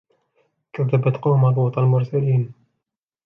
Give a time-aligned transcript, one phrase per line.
[0.73, 2.53] كذبت قوم لوط المرسلين